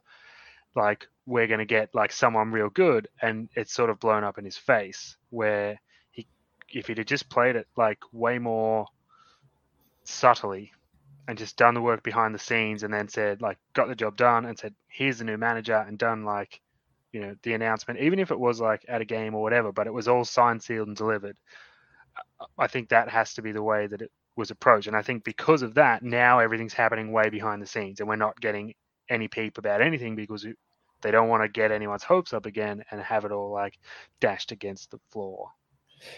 [0.76, 4.38] Like we're going to get like someone real good, and it's sort of blown up
[4.38, 5.18] in his face.
[5.30, 5.80] Where
[6.12, 6.28] he,
[6.70, 8.88] if he'd have just played it like way more
[10.04, 10.72] subtly,
[11.28, 14.18] and just done the work behind the scenes, and then said like got the job
[14.18, 16.60] done, and said here's the new manager, and done like
[17.12, 19.88] you know the announcement, even if it was like at a game or whatever, but
[19.88, 21.38] it was all signed, sealed, and delivered.
[22.58, 25.24] I think that has to be the way that it was approached, and I think
[25.24, 28.74] because of that, now everything's happening way behind the scenes, and we're not getting
[29.10, 30.46] any peep about anything because
[31.02, 33.78] they don't want to get anyone's hopes up again and have it all like
[34.20, 35.50] dashed against the floor.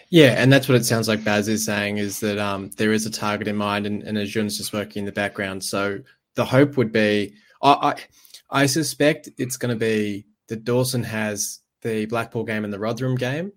[0.08, 3.06] Yeah, and that's what it sounds like Baz is saying is that um, there is
[3.06, 5.62] a target in mind, and, and Acun's just working in the background.
[5.62, 6.00] So
[6.34, 7.72] the hope would be, I,
[8.50, 12.78] I, I suspect it's going to be that Dawson has the Blackpool game and the
[12.78, 13.52] Rotherham game.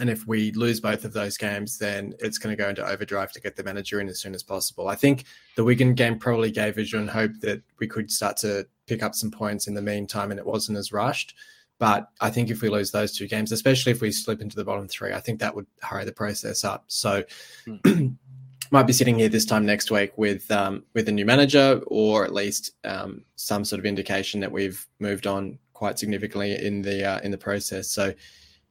[0.00, 3.30] And if we lose both of those games, then it's going to go into overdrive
[3.32, 4.88] to get the manager in as soon as possible.
[4.88, 5.24] I think
[5.54, 9.30] the Wigan game probably gave Acun hope that we could start to pick up some
[9.30, 11.34] points in the meantime and it wasn't as rushed.
[11.78, 14.64] But I think if we lose those two games, especially if we slip into the
[14.64, 16.84] bottom three, I think that would hurry the process up.
[16.86, 17.24] So
[17.66, 18.16] mm.
[18.70, 22.24] might be sitting here this time next week with um, with a new manager or
[22.24, 27.04] at least um, some sort of indication that we've moved on quite significantly in the
[27.04, 27.90] uh, in the process.
[27.90, 28.14] So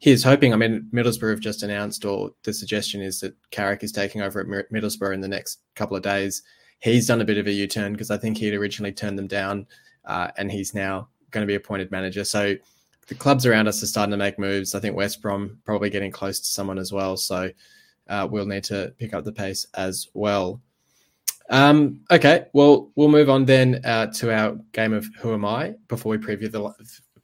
[0.01, 0.51] he's hoping.
[0.51, 4.39] I mean, Middlesbrough have just announced, or the suggestion is that Carrick is taking over
[4.41, 6.41] at Middlesbrough in the next couple of days.
[6.79, 9.27] He's done a bit of a U turn because I think he'd originally turned them
[9.27, 9.67] down,
[10.05, 12.23] uh, and he's now going to be appointed manager.
[12.23, 12.55] So
[13.07, 14.73] the clubs around us are starting to make moves.
[14.73, 17.15] I think West Brom probably getting close to someone as well.
[17.15, 17.51] So
[18.09, 20.59] uh, we'll need to pick up the pace as well.
[21.51, 25.75] Um, okay, well, we'll move on then uh, to our game of Who Am I
[25.89, 26.59] before we preview the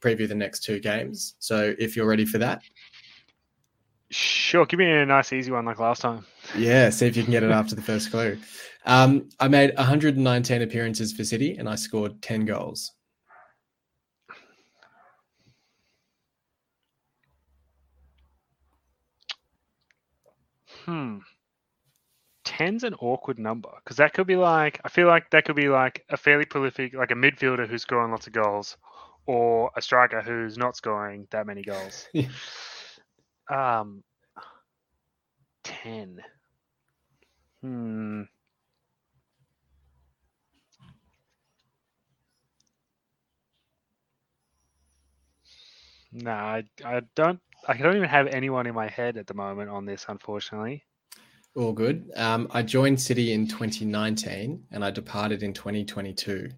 [0.00, 1.34] preview the next two games.
[1.38, 2.62] So, if you're ready for that,
[4.10, 4.66] sure.
[4.66, 6.24] Give me a nice easy one like last time.
[6.56, 8.38] Yeah, see if you can get it after the first clue.
[8.86, 12.92] Um, I made 119 appearances for City and I scored 10 goals.
[20.84, 21.18] Hmm.
[22.44, 25.68] 10's an awkward number because that could be like I feel like that could be
[25.68, 28.78] like a fairly prolific like a midfielder who's scoring lots of goals
[29.28, 32.08] or a striker who's not scoring that many goals.
[33.50, 34.02] um
[35.64, 36.22] 10.
[37.60, 38.22] Hmm.
[46.10, 49.68] No, I, I don't I don't even have anyone in my head at the moment
[49.68, 50.84] on this unfortunately.
[51.54, 52.10] All good.
[52.16, 56.50] Um, I joined City in 2019 and I departed in 2022.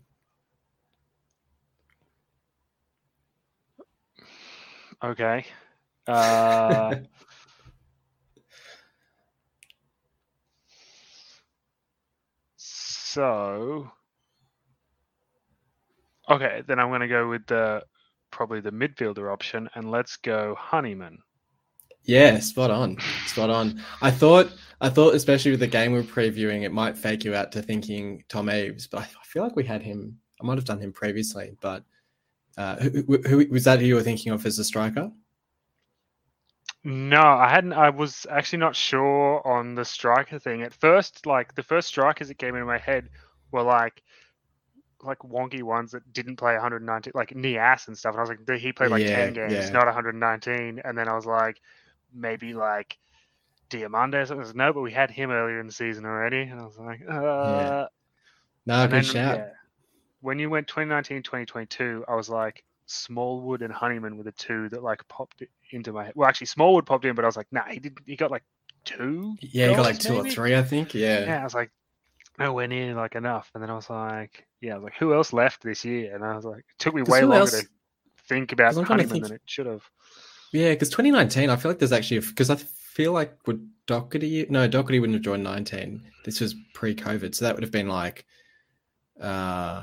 [5.03, 5.45] Okay.
[6.07, 6.97] Uh,
[12.57, 13.91] so,
[16.29, 17.83] okay, then I'm going to go with the
[18.31, 21.19] probably the midfielder option, and let's go Honeyman.
[22.05, 23.83] Yeah, spot on, spot on.
[24.03, 27.53] I thought, I thought, especially with the game we're previewing, it might fake you out
[27.53, 30.19] to thinking Tom Eaves, but I feel like we had him.
[30.41, 31.85] I might have done him previously, but
[32.61, 33.81] uh, who, who was that?
[33.81, 35.11] Who you were thinking of as a striker?
[36.85, 37.73] No, I hadn't.
[37.73, 41.25] I was actually not sure on the striker thing at first.
[41.25, 43.09] Like the first strikers that came into my head
[43.51, 44.03] were like
[45.03, 48.13] like wonky ones that didn't play 119, like Niasse and stuff.
[48.13, 49.71] And I was like, he played like yeah, 10 games, yeah.
[49.71, 50.83] not 119.
[50.85, 51.63] And then I was like,
[52.13, 52.99] maybe like
[53.71, 54.55] Diomande or something.
[54.55, 56.43] no, but we had him earlier in the season already.
[56.43, 57.15] And I was like, uh.
[57.15, 57.87] Yeah.
[58.67, 59.39] No, good then, shout.
[59.39, 59.49] Yeah,
[60.21, 64.83] when you went 2019, 2022, I was like, Smallwood and Honeyman were the two that
[64.83, 66.13] like popped into my head.
[66.17, 68.01] Well, actually, Smallwood popped in, but I was like, nah, he didn't.
[68.05, 68.43] He got like
[68.85, 69.37] two.
[69.41, 70.29] Yeah, he got like two maybe?
[70.29, 70.95] or three, I think.
[70.95, 71.21] Yeah.
[71.21, 71.71] Yeah, I was like,
[72.39, 73.51] nowhere near like enough.
[73.55, 76.15] And then I was like, yeah, I was like, who else left this year?
[76.15, 77.61] And I was like, it took me way longer else...
[77.61, 77.69] to
[78.29, 79.25] think about Honeyman think...
[79.25, 79.83] than it should have.
[80.53, 84.69] Yeah, because 2019, I feel like there's actually because I feel like would Docherty no
[84.69, 86.03] Docherty wouldn't have joined 19.
[86.25, 88.25] This was pre-COVID, so that would have been like,
[89.21, 89.83] uh,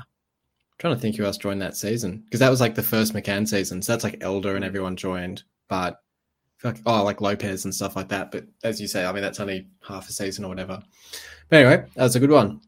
[0.78, 3.46] trying to think who else joined that season because that was like the first McCann
[3.46, 3.82] season.
[3.82, 6.00] So that's like Elder and everyone joined, but
[6.64, 8.30] like oh like Lopez and stuff like that.
[8.30, 10.82] But as you say, I mean that's only half a season or whatever.
[11.48, 12.60] But anyway, that was a good one.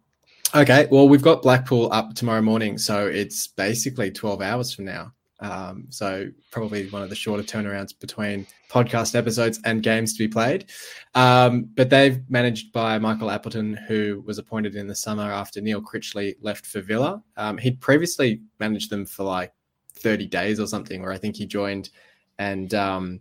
[0.54, 5.12] Okay, well we've got Blackpool up tomorrow morning, so it's basically twelve hours from now.
[5.40, 10.28] Um, so probably one of the shorter turnarounds between podcast episodes and games to be
[10.28, 10.66] played.
[11.14, 15.80] Um, but they've managed by Michael Appleton, who was appointed in the summer after Neil
[15.80, 17.22] Critchley left for Villa.
[17.36, 19.52] Um, he'd previously managed them for like
[19.94, 21.90] 30 days or something, where I think he joined
[22.38, 23.20] and um,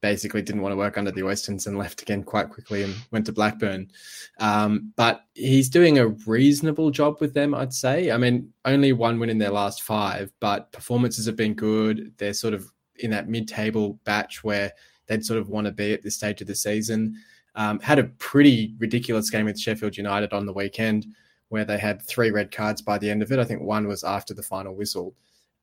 [0.00, 3.26] basically didn't want to work under the Oystons and left again quite quickly and went
[3.26, 3.90] to Blackburn.
[4.38, 8.10] Um, but he's doing a reasonable job with them, I'd say.
[8.10, 12.12] I mean, only one win in their last five, but performances have been good.
[12.18, 14.72] They're sort of in that mid table batch where
[15.06, 17.16] they'd sort of want to be at this stage of the season.
[17.54, 21.06] Um, had a pretty ridiculous game with Sheffield United on the weekend
[21.48, 23.38] where they had three red cards by the end of it.
[23.38, 25.14] I think one was after the final whistle.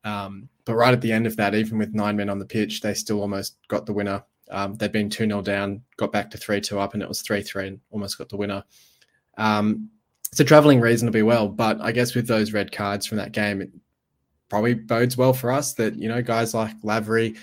[0.08, 2.82] Um, but right at the end of that, even with nine men on the pitch,
[2.82, 4.24] they still almost got the winner.
[4.50, 7.22] Um, they'd been 2 0 down, got back to 3 2 up, and it was
[7.22, 8.64] 3 3 and almost got the winner.
[9.38, 9.90] Um,
[10.32, 13.70] so traveling reasonably well, but I guess with those red cards from that game, it
[14.50, 17.36] probably bodes well for us that, you know, guys like Lavery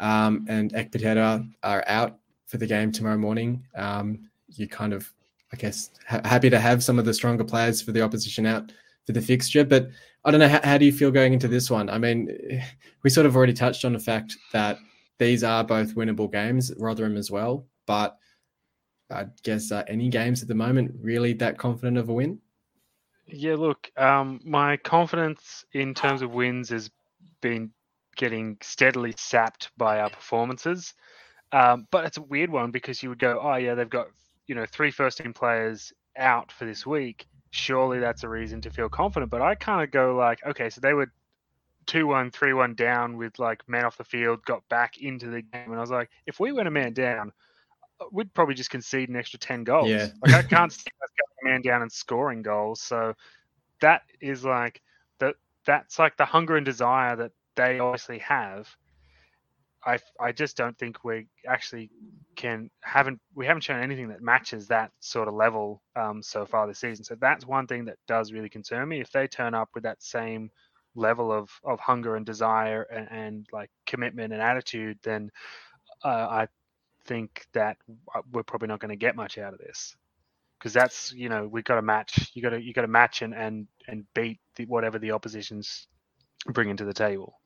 [0.00, 3.64] um, and Ekpiteta are out for the game tomorrow morning.
[3.76, 5.12] Um, you kind of,
[5.52, 8.72] I guess, ha- happy to have some of the stronger players for the opposition out
[9.04, 9.64] for the fixture.
[9.64, 9.90] But
[10.28, 10.48] I don't know.
[10.48, 11.88] How, how do you feel going into this one?
[11.88, 12.62] I mean,
[13.02, 14.78] we sort of already touched on the fact that
[15.18, 17.66] these are both winnable games, Rotherham as well.
[17.86, 18.14] But
[19.10, 22.40] I guess uh, any games at the moment really that confident of a win?
[23.26, 26.90] Yeah, look, um, my confidence in terms of wins has
[27.40, 27.70] been
[28.16, 30.92] getting steadily sapped by our performances.
[31.52, 34.08] Um, but it's a weird one because you would go, oh yeah, they've got
[34.46, 37.26] you know three first team players out for this week.
[37.58, 39.30] Surely that's a reason to feel confident.
[39.30, 41.10] But I kind of go like, okay, so they were
[41.86, 45.42] two one, three one down with like men off the field, got back into the
[45.42, 47.32] game, and I was like, if we went a man down,
[48.00, 49.88] uh, we'd probably just concede an extra ten goals.
[49.88, 50.08] Yeah.
[50.22, 51.10] like I can't see us
[51.42, 52.80] going a man down and scoring goals.
[52.80, 53.14] So
[53.80, 54.80] that is like
[55.18, 55.34] that.
[55.66, 58.68] That's like the hunger and desire that they obviously have.
[59.88, 61.90] I, I just don't think we actually
[62.36, 66.66] can haven't we haven't shown anything that matches that sort of level um, so far
[66.66, 67.04] this season.
[67.04, 69.00] So that's one thing that does really concern me.
[69.00, 70.50] If they turn up with that same
[70.94, 75.30] level of of hunger and desire and, and like commitment and attitude, then
[76.04, 76.48] uh, I
[77.06, 77.78] think that
[78.14, 79.96] uh, we're probably not going to get much out of this
[80.58, 83.22] because that's you know we've got to match you got to you got to match
[83.22, 85.88] and and and beat the, whatever the opposition's
[86.52, 87.40] bringing to the table.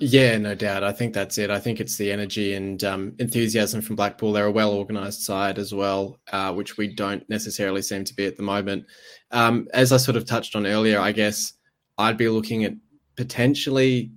[0.00, 0.84] Yeah, no doubt.
[0.84, 1.50] I think that's it.
[1.50, 4.32] I think it's the energy and um, enthusiasm from Blackpool.
[4.32, 8.24] They're a well organised side as well, uh, which we don't necessarily seem to be
[8.24, 8.86] at the moment.
[9.32, 11.54] Um, as I sort of touched on earlier, I guess
[11.98, 12.74] I'd be looking at
[13.16, 14.12] potentially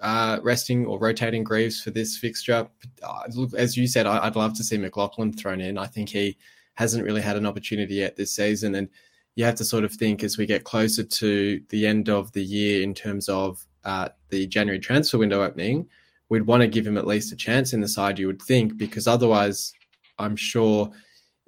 [0.00, 2.66] uh, resting or rotating Greaves for this fixture.
[3.00, 5.78] Uh, as you said, I'd love to see McLoughlin thrown in.
[5.78, 6.36] I think he
[6.74, 8.74] hasn't really had an opportunity yet this season.
[8.74, 8.88] And
[9.36, 12.42] you have to sort of think as we get closer to the end of the
[12.42, 15.88] year in terms of uh, the January transfer window opening,
[16.28, 18.76] we'd want to give him at least a chance in the side, you would think,
[18.76, 19.72] because otherwise,
[20.18, 20.90] I'm sure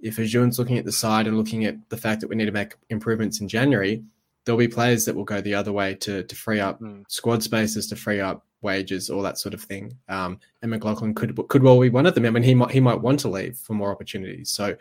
[0.01, 2.53] if Acun's looking at the side and looking at the fact that we need to
[2.53, 4.03] make improvements in January,
[4.45, 7.05] there'll be players that will go the other way to to free up mm.
[7.09, 9.97] squad spaces, to free up wages, all that sort of thing.
[10.09, 12.27] Um, and McLoughlin could could well be one of them.
[12.27, 14.51] I mean, he might he might want to leave for more opportunities.
[14.51, 14.77] So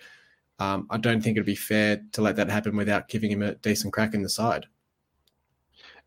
[0.60, 3.56] um, I don't think it'd be fair to let that happen without giving him a
[3.56, 4.66] decent crack in the side.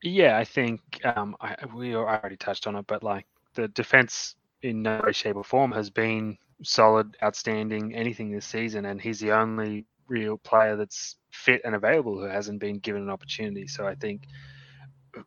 [0.04, 4.82] Yeah, I think um, I, we already touched on it, but like the defense in
[4.82, 9.32] no way, shape, or form has been solid, outstanding, anything this season, and he's the
[9.32, 13.66] only real player that's fit and available who hasn't been given an opportunity.
[13.66, 14.24] So I think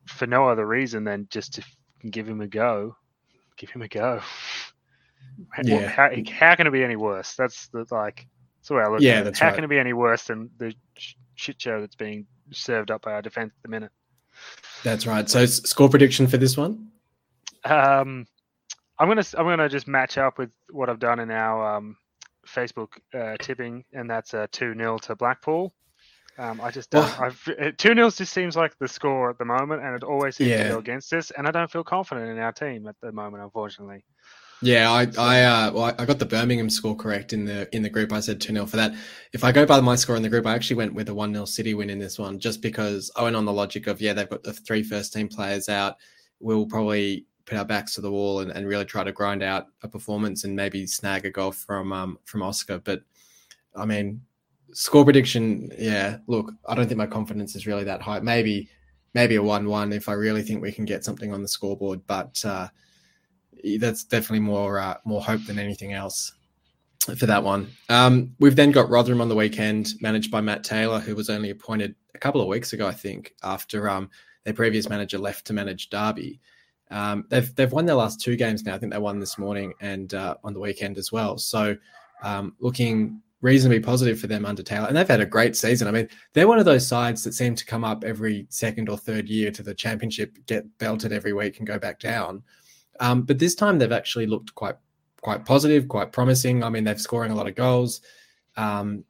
[0.05, 1.63] for no other reason than just to
[2.09, 2.95] give him a go,
[3.57, 4.21] give him a go.
[5.63, 5.87] Yeah.
[5.87, 7.35] How, how can it be any worse?
[7.35, 8.25] That's the like.
[8.59, 9.37] That's the way I look yeah, at it.
[9.37, 9.55] How right.
[9.55, 10.73] can it be any worse than the
[11.35, 13.91] shit show that's being served up by our defense at the minute?
[14.83, 15.29] That's right.
[15.29, 16.89] So score prediction for this one?
[17.63, 18.25] Um,
[18.99, 21.97] I'm gonna I'm gonna just match up with what I've done in our um,
[22.47, 25.73] Facebook uh, tipping, and that's a two 0 to Blackpool.
[26.39, 27.19] Um, I just don't.
[27.19, 27.31] Well,
[27.77, 30.63] two 0 just seems like the score at the moment, and it always seems yeah.
[30.63, 31.31] to go against us.
[31.31, 34.03] And I don't feel confident in our team at the moment, unfortunately.
[34.61, 37.89] Yeah, I I uh, well, I got the Birmingham score correct in the in the
[37.89, 38.11] group.
[38.11, 38.95] I said two 0 for that.
[39.31, 41.31] If I go by my score in the group, I actually went with a one
[41.31, 44.13] 0 City win in this one, just because I went on the logic of yeah,
[44.13, 45.97] they've got the three first team players out.
[46.39, 49.67] We'll probably put our backs to the wall and, and really try to grind out
[49.83, 52.79] a performance and maybe snag a goal from um, from Oscar.
[52.79, 53.01] But
[53.75, 54.21] I mean,
[54.73, 56.17] score prediction, yeah.
[56.25, 58.21] Look, I don't think my confidence is really that high.
[58.21, 58.69] Maybe
[59.13, 62.01] maybe a one-one if I really think we can get something on the scoreboard.
[62.07, 62.69] But uh,
[63.79, 66.33] that's definitely more uh, more hope than anything else
[67.15, 67.67] for that one.
[67.89, 71.49] Um, we've then got Rotherham on the weekend, managed by Matt Taylor, who was only
[71.49, 74.09] appointed a couple of weeks ago, I think, after um,
[74.43, 76.39] their previous manager left to manage Derby.
[76.89, 78.75] Um, they've they've won their last two games now.
[78.75, 81.37] I think they won this morning and uh, on the weekend as well.
[81.37, 81.75] So
[82.23, 85.87] um, looking reasonably positive for them under Taylor, and they've had a great season.
[85.87, 88.97] I mean, they're one of those sides that seem to come up every second or
[88.97, 92.43] third year to the championship, get belted every week, and go back down.
[92.99, 94.75] Um, but this time they've actually looked quite
[95.21, 96.63] quite positive, quite promising.
[96.63, 98.01] I mean, they're scoring a lot of goals.
[98.55, 99.03] Um,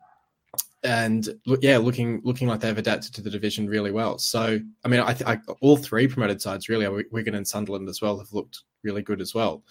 [0.83, 1.27] and
[1.61, 4.17] yeah, looking looking like they've adapted to the division really well.
[4.17, 8.01] So, I mean, I, th- I all three promoted sides really, Wigan and Sunderland as
[8.01, 9.63] well, have looked really good as well.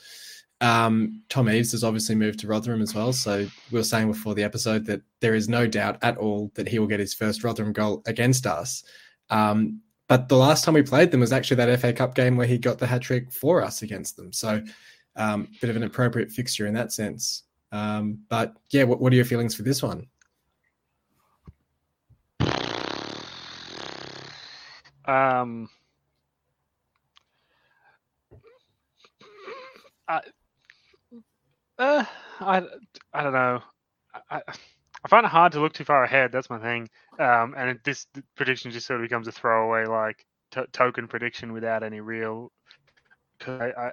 [0.61, 3.13] Um, Tom Eaves has obviously moved to Rotherham as well.
[3.13, 6.69] So we were saying before the episode that there is no doubt at all that
[6.69, 8.83] he will get his first Rotherham goal against us.
[9.31, 12.47] Um, but the last time we played them was actually that FA Cup game where
[12.47, 14.33] he got the hat trick for us against them.
[14.33, 14.63] So
[15.17, 17.45] um, bit of an appropriate fixture in that sense.
[17.73, 20.07] Um, but yeah, what, what are your feelings for this one?
[25.07, 25.69] Um,
[30.09, 30.21] I,
[31.79, 32.05] uh,
[32.41, 32.63] I,
[33.13, 33.63] I don't know.
[34.31, 34.41] I,
[35.07, 36.33] I find it hard to look too far ahead.
[36.33, 36.89] That's my thing.
[37.21, 41.53] Um, and it, this prediction just sort of becomes a throwaway, like t- token prediction
[41.53, 42.51] without any real.
[43.39, 43.93] Cause I,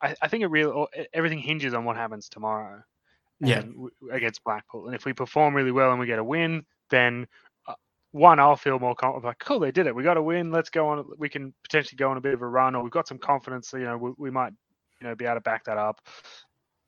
[0.00, 2.84] I, I think it real everything hinges on what happens tomorrow.
[3.40, 3.64] Yeah.
[4.12, 7.26] Against Blackpool, and if we perform really well and we get a win, then
[8.12, 9.24] one, I'll feel more confident.
[9.24, 9.94] Like, cool, they did it.
[9.94, 10.52] We got a win.
[10.52, 11.04] Let's go on.
[11.18, 13.72] We can potentially go on a bit of a run, or we've got some confidence.
[13.72, 14.52] You know, we, we might,
[15.00, 16.00] you know, be able to back that up.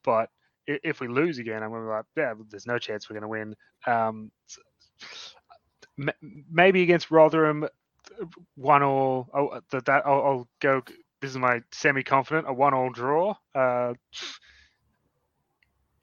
[0.04, 0.30] But
[0.66, 3.22] if we lose again, I'm going to be like, yeah, there's no chance we're going
[3.22, 3.56] to win.
[3.86, 4.30] Um,
[6.50, 7.66] maybe against Rotherham,
[8.56, 9.28] one all.
[9.34, 10.82] Oh, that, that I'll, I'll, go.
[11.20, 13.34] This is my semi-confident a one-all draw.
[13.54, 13.94] Uh,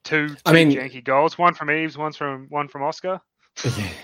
[0.02, 1.38] two, two I mean, janky goals.
[1.38, 3.20] One from Eaves, one from one from Oscar.
[3.64, 3.88] Yeah.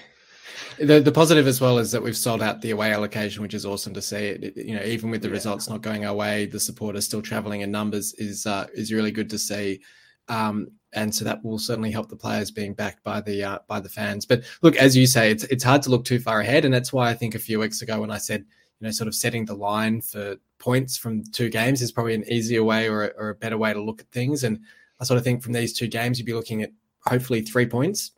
[0.78, 3.66] The, the positive as well is that we've sold out the away allocation, which is
[3.66, 4.16] awesome to see.
[4.16, 5.34] It, you know, even with the yeah.
[5.34, 9.10] results not going our way, the supporters still travelling in numbers is uh, is really
[9.10, 9.82] good to see.
[10.30, 13.80] Um, and so that will certainly help the players being backed by the uh, by
[13.80, 14.24] the fans.
[14.24, 16.92] But look, as you say, it's it's hard to look too far ahead, and that's
[16.92, 18.40] why I think a few weeks ago when I said,
[18.80, 22.30] you know, sort of setting the line for points from two games is probably an
[22.30, 24.42] easier way or a, or a better way to look at things.
[24.44, 24.60] And
[25.00, 26.72] I sort of think from these two games, you'd be looking at
[27.06, 28.12] hopefully three points.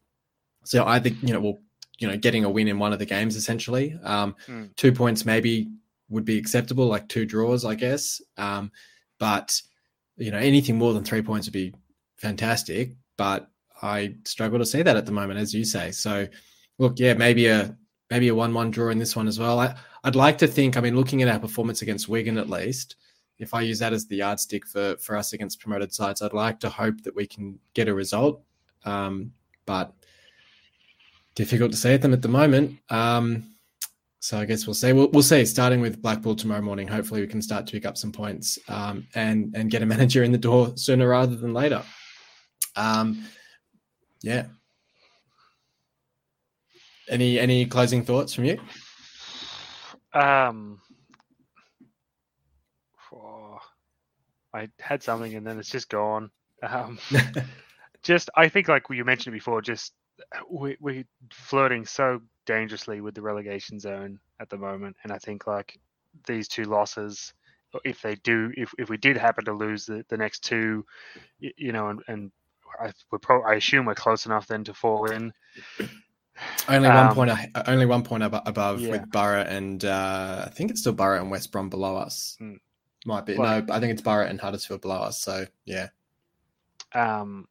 [0.64, 1.58] So I think you know, well,
[1.98, 3.98] you know getting a win in one of the games essentially.
[4.02, 4.74] Um, mm.
[4.76, 5.68] Two points maybe
[6.08, 8.22] would be acceptable, like two draws, I guess.
[8.38, 8.72] Um,
[9.18, 9.60] but
[10.16, 11.74] you know anything more than three points would be
[12.22, 12.92] fantastic.
[13.18, 13.50] But
[13.82, 15.90] I struggle to see that at the moment, as you say.
[15.90, 16.26] So
[16.78, 17.76] look, yeah, maybe a
[18.10, 19.58] maybe a one-one draw in this one as well.
[19.58, 20.76] I, I'd like to think.
[20.76, 22.96] I mean, looking at our performance against Wigan, at least,
[23.38, 26.60] if I use that as the yardstick for for us against promoted sides, I'd like
[26.60, 28.42] to hope that we can get a result.
[28.84, 29.32] Um,
[29.66, 29.92] but
[31.34, 32.78] difficult to say at them at the moment.
[32.90, 33.52] Um,
[34.20, 34.92] so I guess we'll see.
[34.92, 35.44] We'll, we'll see.
[35.44, 39.06] Starting with Blackpool tomorrow morning, hopefully we can start to pick up some points um,
[39.14, 41.82] and and get a manager in the door sooner rather than later.
[42.76, 43.24] Um,
[44.22, 44.46] yeah.
[47.08, 48.58] Any any closing thoughts from you?
[50.14, 50.80] Um,
[53.12, 53.58] oh,
[54.54, 56.30] I had something and then it's just gone.
[56.62, 56.98] Um,
[58.02, 59.92] just I think like you mentioned before, just
[60.50, 65.46] we we're flirting so dangerously with the relegation zone at the moment, and I think
[65.46, 65.78] like
[66.26, 67.32] these two losses,
[67.84, 70.84] if they do, if, if we did happen to lose the, the next two,
[71.38, 72.32] you know, and, and
[72.80, 75.32] I, we're pro- I assume we're close enough then to fall in.
[76.68, 77.30] Only one um, point,
[77.66, 78.90] only one point above yeah.
[78.90, 82.36] with Boro and uh, I think it's still Boro and West Brom below us.
[82.40, 82.58] Mm.
[83.04, 85.20] Might be well, no, I think it's Boro and Huddersfield below us.
[85.20, 85.88] So yeah.
[86.94, 87.46] Um,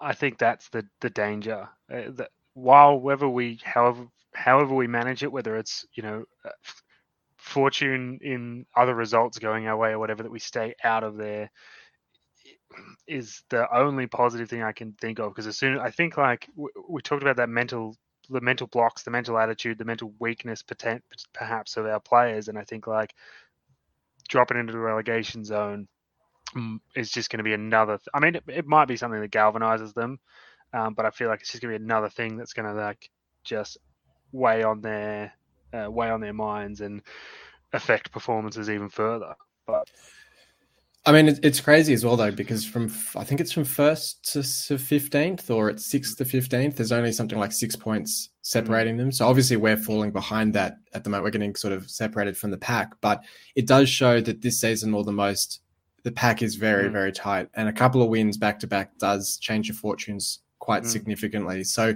[0.00, 1.68] I think that's the the danger.
[1.92, 6.50] Uh, that while whether we however however we manage it, whether it's you know uh,
[7.36, 11.50] fortune in other results going our way or whatever, that we stay out of there
[13.06, 15.32] is the only positive thing I can think of.
[15.32, 17.96] Because as soon I think like we, we talked about that mental
[18.28, 20.62] the mental blocks, the mental attitude, the mental weakness
[21.32, 23.12] perhaps of our players, and I think like
[24.28, 25.88] dropping into the relegation zone
[26.56, 27.98] Mm, is just going to be another.
[27.98, 30.18] Th- I mean, it, it, might be something that galvanizes them,
[30.72, 32.74] um, but I feel like it's just going to be another thing that's going to
[32.74, 33.08] like
[33.44, 33.78] just
[34.32, 35.32] weigh on their
[35.72, 37.02] uh, weigh on their minds and
[37.72, 39.36] affect performances even further.
[39.64, 39.88] But
[41.06, 44.42] I mean, it's crazy as well though, because from I think it's from first to
[44.42, 46.76] fifteenth, or it's sixth to fifteenth.
[46.76, 49.10] There's only something like six points separating them.
[49.10, 51.24] So obviously, we're falling behind that at the moment.
[51.24, 53.24] We're getting sort of separated from the pack, but
[53.56, 55.62] it does show that this season, or the most,
[56.02, 56.92] the pack is very, mm.
[56.92, 60.82] very tight, and a couple of wins back to back does change your fortunes quite
[60.82, 60.88] mm.
[60.88, 61.64] significantly.
[61.64, 61.94] So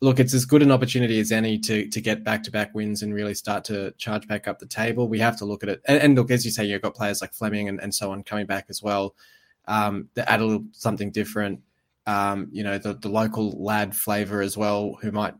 [0.00, 3.02] look, it's as good an opportunity as any to to get back to back wins
[3.02, 5.08] and really start to charge back up the table.
[5.08, 7.20] We have to look at it, and, and look as you say, you've got players
[7.20, 9.14] like Fleming and, and so on coming back as well.
[9.66, 11.60] Um, that add a little something different.
[12.06, 15.34] Um, you know, the the local lad flavour as well, who might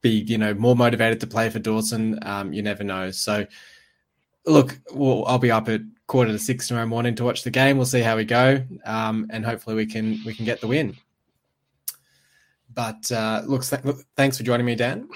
[0.00, 2.18] be you know more motivated to play for Dawson.
[2.22, 3.10] Um, you never know.
[3.10, 3.46] So,
[4.46, 7.76] look, I'll be up at quarter to six tomorrow morning to watch the game.
[7.76, 10.96] We'll see how we go, um, and hopefully we can we can get the win.
[12.74, 15.08] But uh, looks th- look, thanks for joining me, Dan.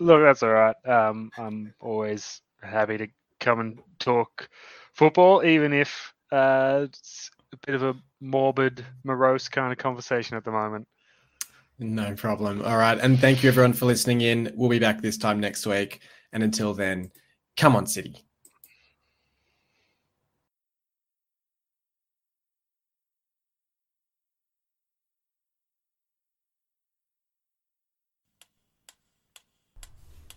[0.00, 0.76] Look, that's all right.
[0.86, 3.08] Um, I'm always happy to
[3.40, 4.48] come and talk
[4.94, 10.44] football, even if uh, it's a bit of a morbid, morose kind of conversation at
[10.44, 10.86] the moment.
[11.78, 12.62] No problem.
[12.62, 12.98] All right.
[12.98, 14.52] And thank you, everyone, for listening in.
[14.54, 16.00] We'll be back this time next week.
[16.32, 17.10] And until then,
[17.56, 18.24] come on, City.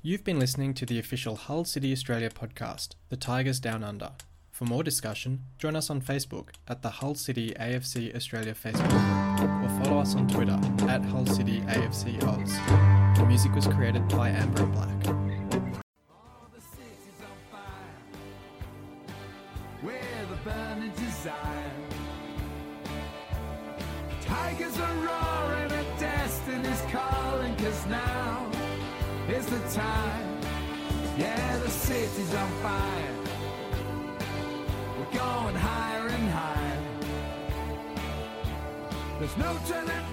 [0.05, 4.11] You've been listening to the official Hull City Australia podcast, The Tigers Down Under.
[4.51, 8.87] For more discussion, join us on Facebook at the Hull City AFC Australia Facebook
[9.39, 13.17] group or follow us on Twitter at Hull City AFC Oz.
[13.17, 15.24] The music was created by Amber Black.
[29.59, 30.39] The time.
[31.17, 33.15] Yeah, the city's on fire.
[34.97, 36.81] We're going higher and higher.
[39.19, 40.04] There's no turning